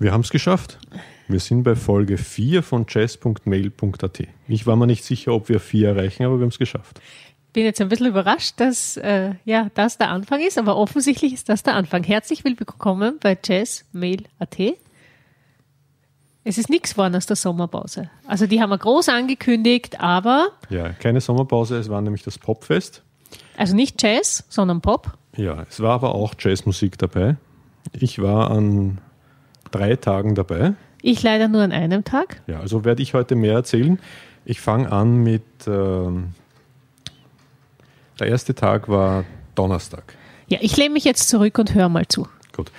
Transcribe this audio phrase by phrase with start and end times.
[0.00, 0.78] Wir haben es geschafft.
[1.28, 4.22] Wir sind bei Folge 4 von jazz.mail.at.
[4.48, 7.02] Ich war mir nicht sicher, ob wir 4 erreichen, aber wir haben es geschafft.
[7.52, 11.50] Bin jetzt ein bisschen überrascht, dass äh, ja, das der Anfang ist, aber offensichtlich ist
[11.50, 12.02] das der Anfang.
[12.02, 14.58] Herzlich willkommen bei Jazz.mail.at.
[16.44, 18.08] Es ist nichts geworden aus der Sommerpause.
[18.26, 20.48] Also die haben wir groß angekündigt, aber.
[20.70, 23.02] Ja, keine Sommerpause, es war nämlich das Popfest.
[23.58, 25.18] Also nicht Jazz, sondern Pop.
[25.36, 27.36] Ja, es war aber auch Jazzmusik dabei.
[27.92, 29.02] Ich war an
[29.70, 30.74] drei Tagen dabei.
[31.02, 32.42] Ich leider nur an einem Tag.
[32.46, 33.98] Ja, also werde ich heute mehr erzählen.
[34.44, 35.42] Ich fange an mit.
[35.66, 36.34] Ähm,
[38.18, 40.14] der erste Tag war Donnerstag.
[40.48, 42.28] Ja, ich lehne mich jetzt zurück und höre mal zu.
[42.54, 42.70] Gut.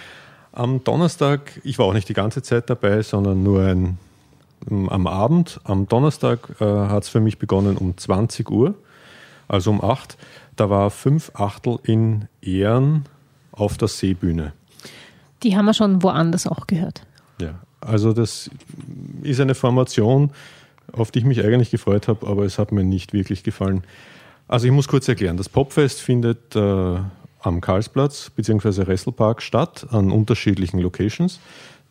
[0.52, 3.98] Am Donnerstag, ich war auch nicht die ganze Zeit dabei, sondern nur ein,
[4.70, 5.60] am Abend.
[5.64, 8.76] Am Donnerstag äh, hat es für mich begonnen um 20 Uhr,
[9.48, 10.18] also um 8.
[10.58, 13.06] Da war fünf Achtel in Ehren
[13.52, 14.54] auf der Seebühne.
[15.44, 17.02] Die haben wir schon woanders auch gehört.
[17.40, 18.50] Ja, also das
[19.24, 20.32] ist eine Formation,
[20.92, 23.84] auf die ich mich eigentlich gefreut habe, aber es hat mir nicht wirklich gefallen.
[24.48, 26.98] Also ich muss kurz erklären, das Popfest findet äh,
[27.40, 28.84] am Karlsplatz bzw.
[28.84, 31.40] Resselpark statt, an unterschiedlichen Locations.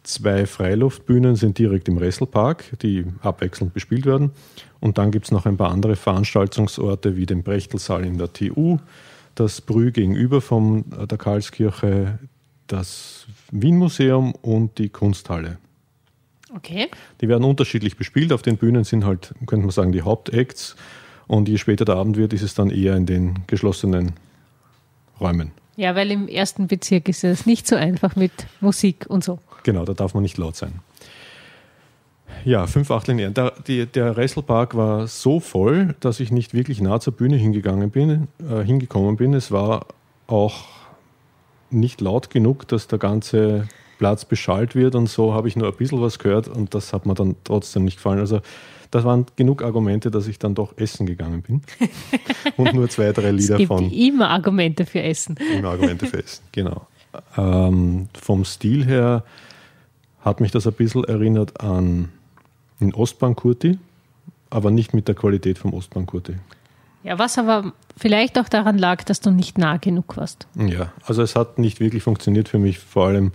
[0.03, 4.31] Zwei Freiluftbühnen sind direkt im Resselpark, die abwechselnd bespielt werden.
[4.81, 8.79] Und dann gibt es noch ein paar andere Veranstaltungsorte wie den Brechtelsaal in der TU,
[9.35, 12.19] das Brü gegenüber von äh, der Karlskirche,
[12.73, 15.59] das Wien-Museum und die Kunsthalle.
[16.55, 16.89] Okay.
[17.21, 18.33] Die werden unterschiedlich bespielt.
[18.33, 20.77] Auf den Bühnen sind halt, könnte man sagen, die Hauptacts.
[21.27, 24.13] Und je später der Abend wird, ist es dann eher in den geschlossenen
[25.21, 25.53] Räumen.
[25.77, 29.39] Ja, weil im ersten Bezirk ist es nicht so einfach mit Musik und so.
[29.63, 30.81] Genau, da darf man nicht laut sein.
[32.45, 33.35] Ja, fünf Achtel in Ehren.
[33.35, 37.91] Der, die, der Resselpark war so voll, dass ich nicht wirklich nah zur Bühne hingegangen
[37.91, 39.35] bin, äh, hingekommen bin.
[39.35, 39.87] Es war
[40.27, 40.80] auch
[41.71, 43.69] nicht laut genug, dass der ganze
[43.99, 47.07] Platz beschallt wird und so habe ich nur ein bisschen was gehört und das hat
[47.07, 48.19] mir dann trotzdem nicht gefallen.
[48.19, 48.41] Also
[48.91, 51.63] das waren genug Argumente, dass ich dann doch essen gegangen bin
[52.57, 53.91] und nur zwei, drei Lieder es gibt von.
[53.91, 55.36] Immer Argumente für Essen.
[55.55, 56.86] Immer Argumente für Essen, genau.
[57.36, 59.25] Ähm, vom Stil her
[60.20, 62.09] hat mich das ein bisschen erinnert an
[62.80, 63.79] den Ostbankurti,
[64.48, 66.36] aber nicht mit der Qualität vom Ostbankurti.
[67.02, 70.46] Ja, was aber vielleicht auch daran lag, dass du nicht nah genug warst.
[70.55, 73.33] Ja, also es hat nicht wirklich funktioniert für mich, vor allem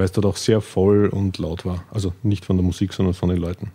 [0.00, 1.84] weil es dort auch sehr voll und laut war.
[1.92, 3.70] Also nicht von der Musik, sondern von den Leuten.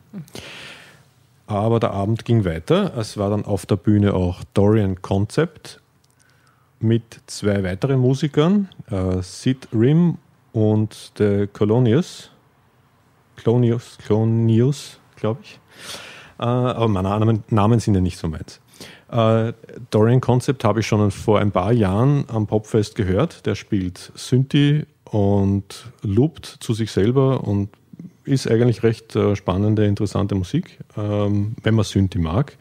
[1.46, 2.98] Aber der Abend ging weiter.
[2.98, 5.80] Es war dann auf der Bühne auch Dorian Concept
[6.80, 10.18] mit zwei weiteren Musikern, äh, Sid Rim
[10.52, 12.32] und der Colonius.
[13.36, 15.60] Clonius, Clonius, glaube ich.
[16.40, 18.60] Äh, aber meine Namen, Namen sind ja nicht so meins.
[19.12, 19.54] Äh,
[19.92, 23.46] Dorian Concept habe ich schon vor ein paar Jahren am Popfest gehört.
[23.46, 27.70] Der spielt Synthi und loopt zu sich selber und
[28.24, 32.58] ist eigentlich recht äh, spannende, interessante Musik, ähm, wenn man Synthi mag.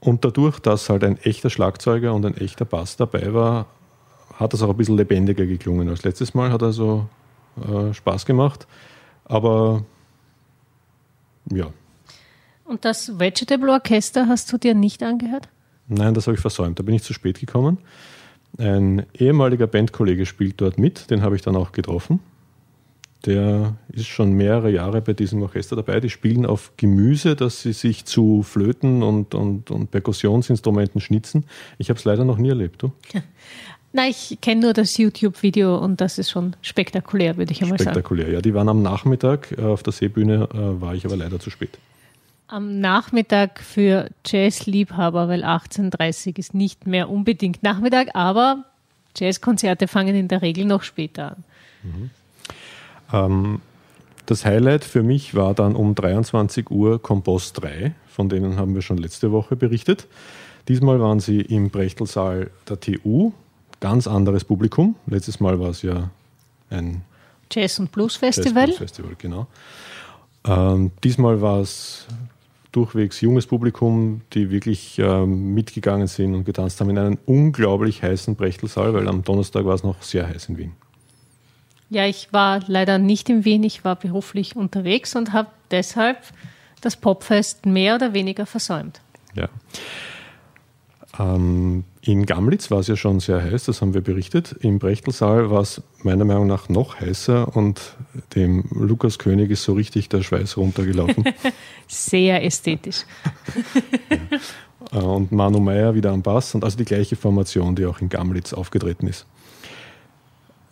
[0.00, 3.66] Und dadurch, dass halt ein echter Schlagzeuger und ein echter Bass dabei war,
[4.34, 6.50] hat das auch ein bisschen lebendiger geklungen als letztes Mal.
[6.50, 7.08] Hat also
[7.56, 8.66] äh, Spaß gemacht.
[9.24, 9.84] Aber
[11.50, 11.68] ja.
[12.64, 15.48] Und das Vegetable Orchester hast du dir nicht angehört?
[15.86, 16.78] Nein, das habe ich versäumt.
[16.78, 17.78] Da bin ich zu spät gekommen.
[18.58, 22.20] Ein ehemaliger Bandkollege spielt dort mit, den habe ich dann auch getroffen.
[23.26, 25.98] Der ist schon mehrere Jahre bei diesem Orchester dabei.
[26.00, 31.44] Die spielen auf Gemüse, dass sie sich zu Flöten und, und, und Perkussionsinstrumenten schnitzen.
[31.78, 32.92] Ich habe es leider noch nie erlebt, du?
[33.92, 37.92] Nein, ich kenne nur das YouTube-Video und das ist schon spektakulär, würde ich einmal sagen.
[37.92, 38.40] Spektakulär, ja.
[38.40, 41.78] Die waren am Nachmittag auf der Seebühne, äh, war ich aber leider zu spät.
[42.46, 48.64] Am Nachmittag für Jazzliebhaber, weil 18.30 ist nicht mehr unbedingt Nachmittag, aber
[49.16, 51.44] Jazzkonzerte fangen in der Regel noch später an.
[51.82, 52.10] Mhm.
[53.12, 53.60] Ähm,
[54.26, 58.82] das Highlight für mich war dann um 23 Uhr Kompost 3, von denen haben wir
[58.82, 60.06] schon letzte Woche berichtet.
[60.68, 63.32] Diesmal waren sie im Brechtelsaal der TU,
[63.80, 64.96] ganz anderes Publikum.
[65.06, 66.08] Letztes Mal war es ja
[66.70, 67.02] ein
[67.50, 68.68] Jazz- und Blues Festival.
[68.68, 69.46] Jazz Festival, genau.
[70.46, 72.06] Ähm, diesmal war es
[72.74, 78.36] durchwegs junges Publikum, die wirklich ähm, mitgegangen sind und getanzt haben in einem unglaublich heißen
[78.36, 80.72] Brechtelsaal, weil am Donnerstag war es noch sehr heiß in Wien.
[81.90, 86.18] Ja, ich war leider nicht in Wien, ich war beruflich unterwegs und habe deshalb
[86.80, 89.00] das Popfest mehr oder weniger versäumt.
[89.34, 89.48] Ja.
[91.18, 94.54] Ähm, in Gamlitz war es ja schon sehr heiß, das haben wir berichtet.
[94.60, 97.80] Im Brechtelsaal war es meiner Meinung nach noch heißer und
[98.34, 101.24] dem Lukas König ist so richtig der Schweiß runtergelaufen.
[101.88, 103.04] sehr ästhetisch.
[104.92, 105.00] ja.
[105.00, 108.52] Und Manu Meyer wieder am Bass und also die gleiche Formation, die auch in Gamlitz
[108.52, 109.24] aufgetreten ist.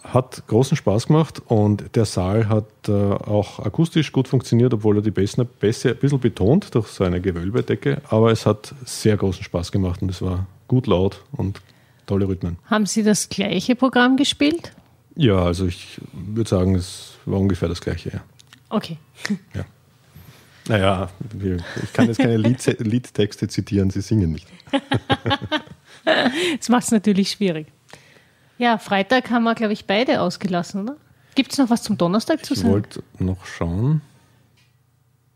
[0.05, 5.03] hat großen Spaß gemacht und der Saal hat äh, auch akustisch gut funktioniert, obwohl er
[5.03, 9.73] die Bässe, Bässe ein bisschen betont durch seine Gewölbedecke, aber es hat sehr großen Spaß
[9.73, 11.61] gemacht und es war gut laut und
[12.07, 12.57] tolle Rhythmen.
[12.65, 14.73] Haben Sie das gleiche Programm gespielt?
[15.17, 18.09] Ja, also ich würde sagen, es war ungefähr das gleiche.
[18.09, 18.21] Ja.
[18.71, 18.97] Okay.
[19.53, 19.67] Ja.
[20.69, 21.11] Naja,
[21.83, 24.47] ich kann jetzt keine Lied Liedtexte zitieren, sie singen nicht.
[26.57, 27.67] das macht es natürlich schwierig.
[28.57, 30.97] Ja, Freitag haben wir, glaube ich, beide ausgelassen, oder?
[31.35, 32.69] Gibt es noch was zum Donnerstag zu sagen?
[32.69, 34.01] Ich wollte noch schauen.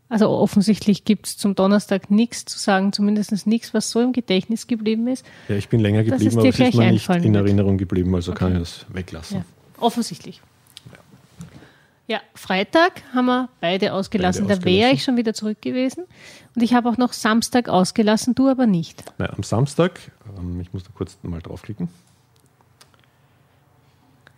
[0.09, 4.67] Also offensichtlich gibt es zum Donnerstag nichts zu sagen, zumindest nichts, was so im Gedächtnis
[4.67, 5.25] geblieben ist.
[5.49, 8.39] Ja, ich bin länger geblieben, aber es ist mir nicht in Erinnerung geblieben, also okay.
[8.39, 9.39] kann ich das weglassen.
[9.39, 9.45] Ja,
[9.83, 10.41] offensichtlich.
[12.07, 14.47] Ja, Freitag haben wir beide ausgelassen.
[14.47, 16.05] Beide da wäre ich schon wieder zurück gewesen.
[16.55, 19.03] Und ich habe auch noch Samstag ausgelassen, du aber nicht.
[19.17, 19.99] Nein, am Samstag,
[20.37, 21.89] ähm, ich muss da kurz mal draufklicken.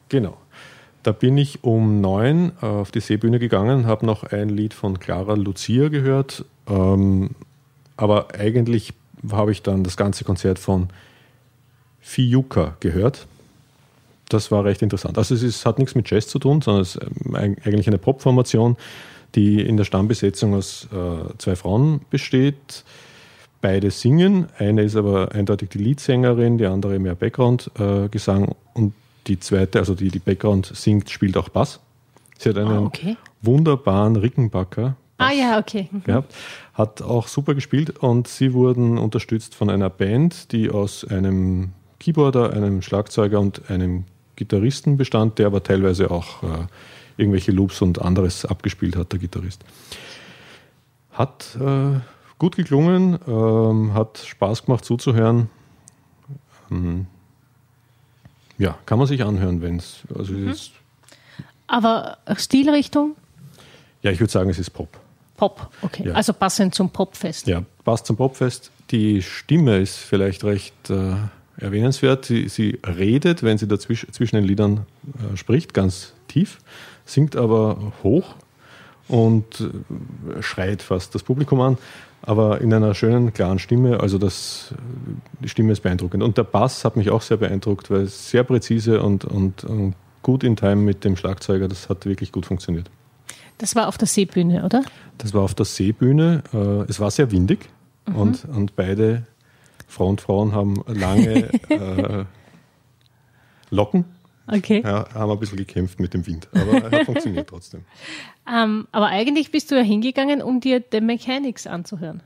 [0.09, 0.35] Genau.
[1.09, 4.99] Da bin ich um neun äh, auf die Seebühne gegangen, habe noch ein Lied von
[4.99, 6.45] Clara Lucia gehört.
[6.67, 7.31] Ähm,
[7.97, 8.93] aber eigentlich
[9.31, 10.89] habe ich dann das ganze Konzert von
[11.99, 13.25] Fiuka gehört
[14.29, 15.17] das war recht interessant.
[15.17, 17.97] Also es ist, hat nichts mit Jazz zu tun, sondern es ist ähm, eigentlich eine
[17.97, 18.77] Popformation,
[19.33, 22.83] die in der Stammbesetzung aus äh, zwei Frauen besteht.
[23.61, 24.45] Beide singen.
[24.59, 28.49] Eine ist aber eindeutig die Leadsängerin, die andere mehr Background-Gesang.
[28.49, 28.93] Äh, und
[29.27, 31.79] die zweite, also die, die Background singt, spielt auch Bass.
[32.37, 33.17] Sie hat einen oh, okay.
[33.41, 34.95] wunderbaren Rickenbacker.
[35.17, 35.89] Ah ja, okay.
[35.91, 36.03] Mhm.
[36.03, 36.33] Gehabt,
[36.73, 42.53] hat auch super gespielt und sie wurden unterstützt von einer Band, die aus einem Keyboarder,
[42.53, 44.05] einem Schlagzeuger und einem
[44.37, 46.47] Gitarristen bestand, der aber teilweise auch äh,
[47.17, 49.65] irgendwelche Loops und anderes abgespielt hat, der Gitarrist.
[51.11, 51.99] Hat äh,
[52.37, 55.49] gut geklungen, ähm, hat Spaß gemacht zuzuhören.
[56.71, 57.07] Ähm,
[58.59, 60.01] ja, kann man sich anhören, wenn es.
[60.15, 60.53] Also mhm.
[61.65, 63.15] aber Stilrichtung?
[64.03, 64.99] Ja, ich würde sagen, es ist Pop.
[65.37, 66.07] Pop, okay.
[66.07, 66.13] Ja.
[66.13, 67.47] Also passend zum Popfest.
[67.47, 68.71] Ja, passt zum Popfest.
[68.91, 71.13] Die Stimme ist vielleicht recht äh,
[71.57, 72.25] erwähnenswert.
[72.25, 74.85] Sie, sie redet, wenn sie dazwischen zwischen den Liedern
[75.33, 76.59] äh, spricht, ganz tief,
[77.05, 78.35] singt aber hoch
[79.09, 81.77] und äh, schreit fast das Publikum an,
[82.21, 83.99] aber in einer schönen, klaren Stimme.
[83.99, 84.73] Also das,
[85.41, 86.23] die Stimme ist beeindruckend.
[86.23, 89.95] Und der Bass hat mich auch sehr beeindruckt, weil es sehr präzise und, und, und
[90.21, 92.89] gut in Time mit dem Schlagzeuger, das hat wirklich gut funktioniert.
[93.57, 94.83] Das war auf der Seebühne, oder?
[95.17, 96.43] Das war auf der Seebühne.
[96.53, 97.69] Äh, es war sehr windig
[98.07, 98.15] mhm.
[98.15, 99.23] und, und beide
[99.87, 102.25] Frontfrauen haben lange äh,
[103.69, 104.05] Locken.
[104.51, 104.81] Okay.
[104.83, 107.81] Ja, haben ein bisschen gekämpft mit dem Wind, aber er hat funktioniert trotzdem.
[108.45, 112.21] Um, ähm, aber eigentlich bist du ja hingegangen, um dir The Mechanics anzuhören.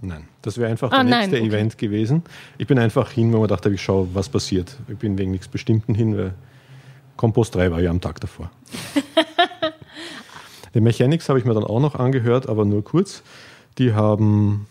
[0.00, 1.48] Nein, das wäre einfach ah, der nächste okay.
[1.48, 2.22] Event gewesen.
[2.56, 4.76] Ich bin einfach hin, weil man dachte, ich schaue, was passiert.
[4.88, 6.34] Ich bin wegen nichts Bestimmten hin, weil
[7.16, 8.50] Kompost 3 war ja am Tag davor.
[10.74, 13.22] The Mechanics habe ich mir dann auch noch angehört, aber nur kurz.
[13.78, 14.66] Die haben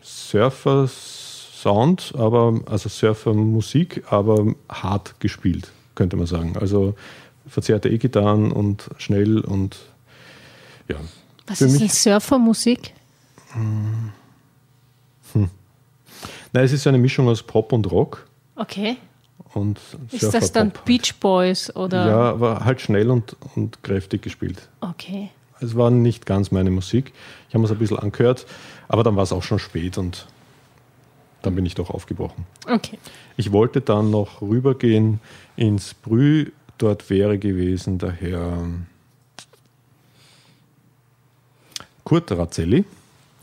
[0.00, 1.32] Surfers
[1.62, 5.70] Sound, aber also Surfer-Musik, aber hart gespielt,
[6.02, 6.56] könnte man sagen.
[6.60, 6.96] Also
[7.46, 9.76] verzerrte E-Gitarren und schnell und
[10.88, 10.96] ja.
[11.46, 12.92] Was ist denn Surfer-Musik?
[13.52, 14.10] Hm.
[15.32, 15.50] hm.
[16.52, 18.26] Nein, es ist eine Mischung aus Pop und Rock.
[18.56, 18.96] Okay.
[19.54, 19.78] Und
[20.10, 22.06] ist das dann Beach Boys oder?
[22.08, 24.68] Ja, aber halt schnell und, und kräftig gespielt.
[24.80, 25.30] Okay.
[25.60, 27.12] Es war nicht ganz meine Musik.
[27.48, 28.44] Ich habe mir es ein bisschen angehört,
[28.88, 30.26] aber dann war es auch schon spät und
[31.42, 32.46] dann bin ich doch aufgebrochen.
[32.68, 32.98] Okay.
[33.36, 35.20] Ich wollte dann noch rübergehen
[35.56, 36.52] ins Brü.
[36.78, 38.64] Dort wäre gewesen der Herr
[42.04, 42.84] Kurt Razzelli.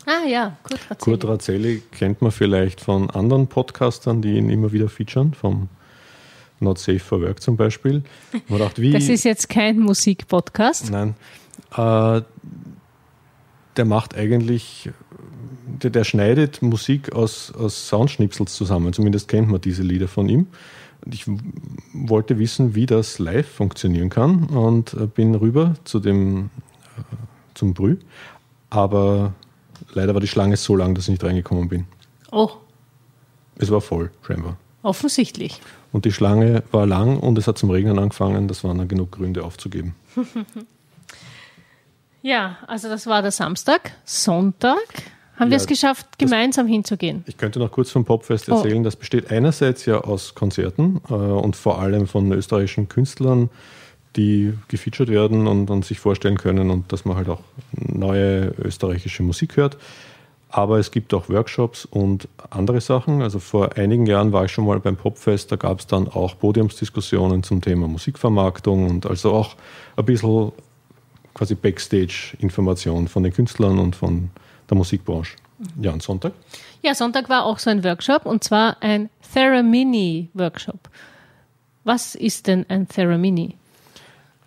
[0.06, 1.18] Ah ja, Kurt Razzelli.
[1.18, 5.70] Kurt Razzelli kennt man vielleicht von anderen Podcastern, die ihn immer wieder featuren, vom
[6.60, 8.04] Not Safe for Work zum Beispiel.
[8.50, 10.92] Dachte, wie, das ist jetzt kein Musikpodcast.
[10.92, 11.16] Nein.
[11.76, 12.22] Äh,
[13.78, 14.90] der macht eigentlich
[15.82, 18.94] der, der schneidet Musik aus, aus Soundschnipsels zusammen.
[18.94, 20.48] Zumindest kennt man diese Lieder von ihm.
[21.12, 21.26] Ich
[21.94, 26.50] wollte wissen, wie das live funktionieren kann und äh, bin rüber zu dem,
[26.98, 27.02] äh,
[27.54, 27.98] zum Brü.
[28.70, 29.34] Aber
[29.94, 31.86] leider war die Schlange so lang, dass ich nicht reingekommen bin.
[32.32, 32.50] Oh.
[33.56, 34.58] Es war voll, scheinbar.
[34.84, 35.62] Offensichtlich.
[35.92, 38.48] Und die Schlange war lang und es hat zum Regnen angefangen.
[38.48, 39.96] Das waren dann genug Gründe aufzugeben.
[42.22, 43.92] ja, also das war der Samstag.
[44.06, 44.78] Sonntag
[45.40, 47.24] haben ja, wir es geschafft, gemeinsam das, hinzugehen?
[47.26, 48.56] Ich könnte noch kurz vom Popfest oh.
[48.56, 48.82] erzählen.
[48.82, 48.84] Oh.
[48.84, 53.50] Das besteht einerseits ja aus Konzerten äh, und vor allem von österreichischen Künstlern,
[54.16, 57.42] die gefeatured werden und, und sich vorstellen können und dass man halt auch
[57.72, 59.78] neue österreichische Musik hört.
[60.52, 63.22] Aber es gibt auch Workshops und andere Sachen.
[63.22, 66.38] Also vor einigen Jahren war ich schon mal beim Popfest, da gab es dann auch
[66.40, 69.56] Podiumsdiskussionen zum Thema Musikvermarktung und also auch
[69.96, 70.52] ein bisschen
[71.36, 74.32] quasi Backstage-Information von den Künstlern und von
[74.70, 75.36] der Musikbranche.
[75.82, 76.34] Ja, und Sonntag?
[76.82, 80.90] Ja, Sonntag war auch so ein Workshop und zwar ein Theramini-Workshop.
[81.84, 83.56] Was ist denn ein Theramini?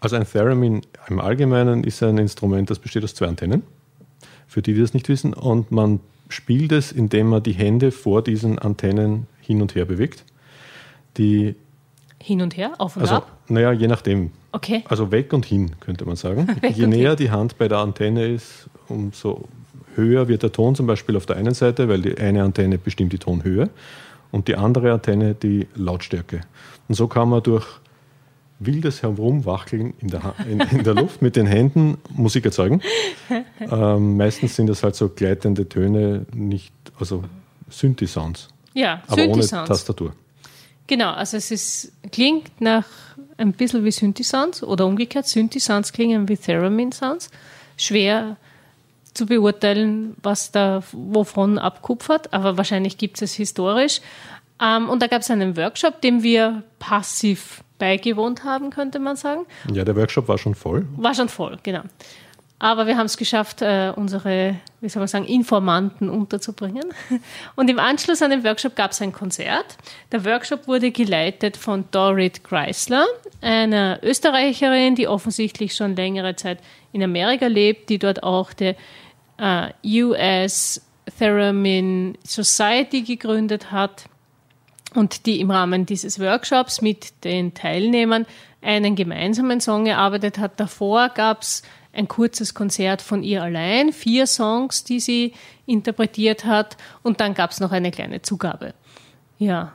[0.01, 3.63] Also ein Theremin im Allgemeinen ist ein Instrument, das besteht aus zwei Antennen
[4.53, 5.33] für die, die das nicht wissen.
[5.35, 10.25] Und man spielt es, indem man die Hände vor diesen Antennen hin und her bewegt.
[11.17, 11.57] Die
[12.21, 13.39] hin und her, auf und also, ab?
[13.49, 14.31] Naja, je nachdem.
[14.53, 14.85] Okay.
[14.89, 16.47] Also weg und hin, könnte man sagen.
[16.75, 17.17] je näher hin.
[17.19, 19.49] die Hand bei der Antenne ist, umso
[19.95, 23.13] höher wird der Ton zum Beispiel auf der einen Seite, weil die eine Antenne bestimmt
[23.13, 23.71] die Tonhöhe
[24.31, 26.41] und die andere Antenne die Lautstärke.
[26.89, 27.67] Und so kann man durch
[28.59, 32.81] wildes Herumwackeln in der, in, in der Luft mit den Händen Musik erzeugen.
[33.61, 37.23] Ähm, meistens sind das halt so gleitende Töne, nicht, also
[37.71, 38.49] Synthi-Sounds.
[38.75, 40.13] Ja, aber ohne Tastatur.
[40.89, 42.85] Genau, also es ist, klingt nach
[43.37, 47.31] ein bisschen wie Synthi-Sounds oder umgekehrt, Synthi-Sounds klingen wie Theremin-Sounds.
[47.77, 48.37] Schwer
[49.15, 54.01] zu beurteilen, was da wovon abkupfert, aber wahrscheinlich gibt es es historisch.
[54.61, 59.47] Ähm, und da gab es einen Workshop, den wir passiv beigewohnt haben, könnte man sagen.
[59.73, 60.87] Ja, der Workshop war schon voll.
[60.97, 61.83] War schon voll, genau.
[62.63, 66.85] Aber wir haben es geschafft, äh, unsere, wie soll man sagen, Informanten unterzubringen.
[67.57, 69.77] Und im Anschluss an den Workshop gab es ein Konzert.
[70.13, 73.07] Der Workshop wurde geleitet von Dorit Chrysler,
[73.41, 76.61] einer Österreicherin, die offensichtlich schon längere Zeit
[76.93, 78.77] in Amerika lebt, die dort auch die
[79.43, 80.81] äh, US
[81.19, 84.05] Theremin Society gegründet hat
[84.95, 88.25] und die im Rahmen dieses Workshops mit den Teilnehmern
[88.61, 90.61] einen gemeinsamen Song erarbeitet hat.
[90.61, 95.33] Davor gab es ein kurzes Konzert von ihr allein, vier Songs, die sie
[95.67, 98.75] interpretiert hat und dann gab es noch eine kleine Zugabe.
[99.39, 99.73] Ja.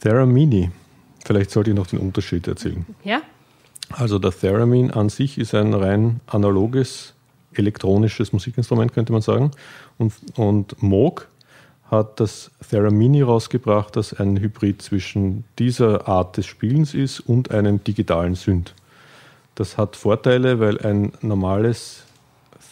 [0.00, 0.70] Theramini.
[1.24, 2.84] Vielleicht sollte ich noch den Unterschied erzählen.
[3.04, 3.22] Ja.
[3.90, 7.13] Also der Theremin an sich ist ein rein analoges,
[7.56, 9.50] elektronisches Musikinstrument, könnte man sagen.
[9.98, 11.28] Und, und Moog
[11.90, 17.82] hat das Theramini rausgebracht, das ein Hybrid zwischen dieser Art des Spielens ist und einem
[17.84, 18.74] digitalen Synth.
[19.54, 22.04] Das hat Vorteile, weil ein normales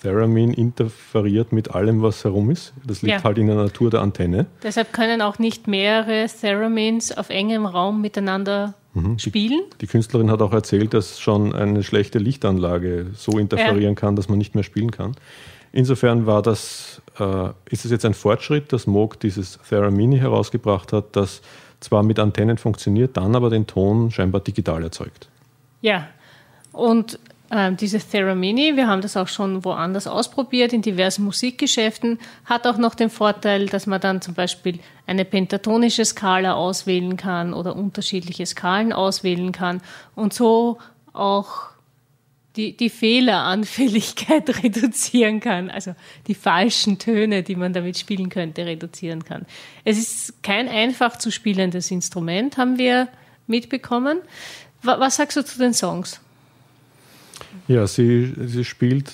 [0.03, 2.73] Theramin interferiert mit allem, was herum ist.
[2.85, 3.25] Das liegt ja.
[3.25, 4.47] halt in der Natur der Antenne.
[4.63, 9.19] Deshalb können auch nicht mehrere Theramins auf engem Raum miteinander mhm.
[9.19, 9.63] spielen.
[9.75, 14.01] Die, die, Künstlerin hat auch erzählt, dass schon eine schlechte Lichtanlage so interferieren ja.
[14.01, 15.15] kann, dass man nicht mehr spielen kann.
[15.73, 21.17] Insofern war das, äh, ist es jetzt ein Fortschritt, dass Moog dieses Theramini herausgebracht hat,
[21.17, 21.41] das
[21.81, 25.29] zwar mit Antennen funktioniert, dann aber den Ton scheinbar digital erzeugt.
[25.81, 26.09] Ja,
[26.73, 27.19] und
[27.53, 32.79] äh, dieses Theramini, wir haben das auch schon woanders ausprobiert, in diversen Musikgeschäften, hat auch
[32.79, 38.47] noch den Vorteil, dass man dann zum Beispiel eine pentatonische Skala auswählen kann oder unterschiedliche
[38.47, 39.83] Skalen auswählen kann
[40.15, 40.79] und so
[41.13, 41.73] auch
[42.57, 45.95] die, die Fehleranfälligkeit reduzieren kann, also
[46.29, 49.45] die falschen Töne, die man damit spielen könnte, reduzieren kann.
[49.85, 53.09] Es ist kein einfach zu spielendes Instrument, haben wir
[53.47, 54.21] mitbekommen.
[54.83, 56.21] Was sagst du zu den Songs?
[57.69, 59.13] Ja, sie, sie spielt,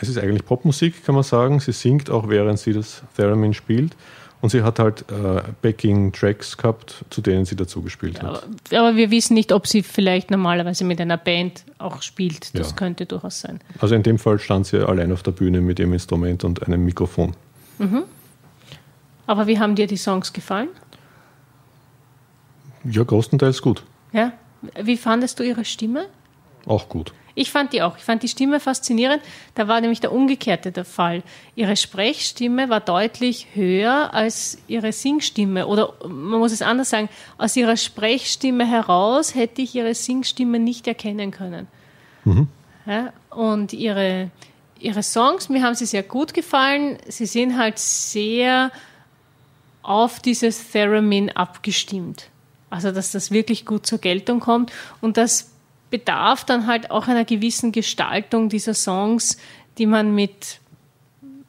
[0.00, 1.60] es ist eigentlich Popmusik, kann man sagen.
[1.60, 3.96] Sie singt auch, während sie das Theremin spielt.
[4.42, 8.44] Und sie hat halt äh, Backing-Tracks gehabt, zu denen sie dazu gespielt hat.
[8.70, 12.56] Aber, aber, wir wissen nicht, ob sie vielleicht normalerweise mit einer Band auch spielt.
[12.56, 12.76] Das ja.
[12.76, 13.60] könnte durchaus sein.
[13.80, 16.84] Also in dem Fall stand sie allein auf der Bühne mit ihrem Instrument und einem
[16.84, 17.34] Mikrofon.
[17.78, 18.04] Mhm.
[19.26, 20.68] Aber wie haben dir die Songs gefallen?
[22.84, 23.82] Ja, größtenteils gut.
[24.12, 24.32] Ja.
[24.80, 26.06] Wie fandest du ihre Stimme?
[26.66, 27.12] Auch gut.
[27.38, 27.98] Ich fand die auch.
[27.98, 29.22] Ich fand die Stimme faszinierend.
[29.54, 31.22] Da war nämlich der umgekehrte der Fall.
[31.54, 35.66] Ihre Sprechstimme war deutlich höher als ihre Singstimme.
[35.66, 40.86] Oder man muss es anders sagen, aus ihrer Sprechstimme heraus hätte ich ihre Singstimme nicht
[40.86, 41.68] erkennen können.
[42.24, 42.48] Mhm.
[42.86, 44.30] Ja, und ihre,
[44.80, 46.96] ihre Songs, mir haben sie sehr gut gefallen.
[47.06, 48.72] Sie sind halt sehr
[49.82, 52.30] auf dieses Theremin abgestimmt.
[52.70, 55.50] Also, dass das wirklich gut zur Geltung kommt und das
[55.90, 59.38] bedarf dann halt auch einer gewissen Gestaltung dieser Songs,
[59.78, 60.60] die man mit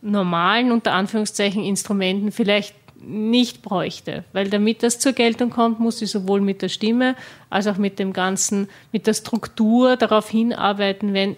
[0.02, 4.24] normalen, unter Anführungszeichen, Instrumenten vielleicht nicht bräuchte.
[4.34, 7.16] Weil damit das zur Geltung kommt, muss sie sowohl mit der Stimme
[7.50, 11.36] als auch mit dem Ganzen, mit der Struktur darauf hinarbeiten, wenn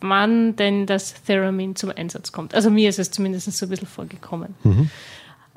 [0.00, 2.54] wann denn das Theremin zum Einsatz kommt.
[2.54, 4.54] Also mir ist es zumindest so ein bisschen vorgekommen.
[4.62, 4.90] Mhm.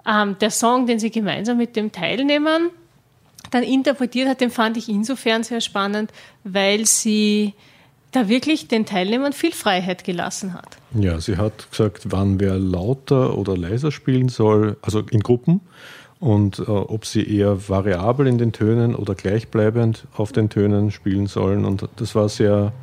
[0.07, 2.69] Ähm, der Song, den sie gemeinsam mit dem Teilnehmern
[3.51, 6.11] dann interpretiert hat, den fand ich insofern sehr spannend,
[6.43, 7.53] weil sie
[8.11, 10.77] da wirklich den Teilnehmern viel Freiheit gelassen hat.
[10.93, 15.61] Ja, sie hat gesagt, wann wer lauter oder leiser spielen soll, also in Gruppen
[16.19, 21.27] und äh, ob sie eher variabel in den Tönen oder gleichbleibend auf den Tönen spielen
[21.27, 21.65] sollen.
[21.65, 22.73] Und das war sehr,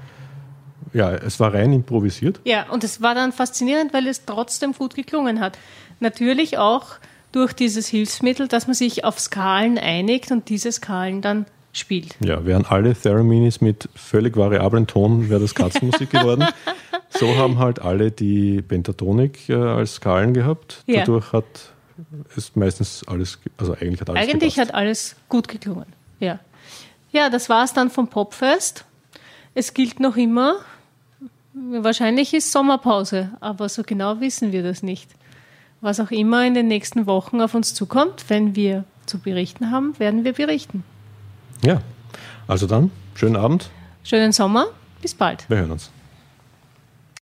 [0.92, 2.40] ja, es war rein improvisiert.
[2.44, 5.58] Ja, und es war dann faszinierend, weil es trotzdem gut geklungen hat.
[6.00, 6.86] Natürlich auch
[7.32, 12.16] durch dieses Hilfsmittel, dass man sich auf Skalen einigt und diese Skalen dann spielt.
[12.20, 16.46] Ja, wären alle Theraminis mit völlig variablen Ton, wäre das Katzenmusik geworden.
[17.10, 20.82] So haben halt alle die Pentatonik äh, als Skalen gehabt.
[20.86, 21.00] Ja.
[21.00, 21.44] Dadurch hat
[22.36, 24.72] ist meistens alles, also eigentlich hat alles Eigentlich gepasst.
[24.72, 25.86] hat alles gut geklungen.
[26.20, 26.40] Ja,
[27.10, 28.84] ja das war es dann vom Popfest.
[29.54, 30.56] Es gilt noch immer,
[31.54, 35.10] wahrscheinlich ist Sommerpause, aber so genau wissen wir das nicht.
[35.80, 39.98] Was auch immer in den nächsten Wochen auf uns zukommt, wenn wir zu berichten haben,
[39.98, 40.84] werden wir berichten.
[41.62, 41.80] Ja,
[42.48, 43.70] also dann, schönen Abend,
[44.02, 44.66] Schönen Sommer,
[45.02, 45.44] bis bald.
[45.48, 45.90] wir hören uns.